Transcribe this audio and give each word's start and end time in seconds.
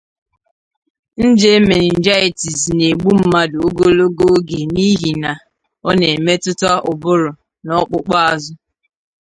Nje 1.27 1.51
meninjaitis 1.67 2.59
n’egbu 2.77 3.09
mmadụ 3.19 3.57
ogologo 3.67 4.25
oge 4.37 4.59
n’ihi 4.73 5.11
ọ 5.87 5.91
na-emetụta 5.99 6.71
ụbụrụ 6.91 7.31
n’ọkpụkpụ 7.65 8.13
azụ. 8.29 8.53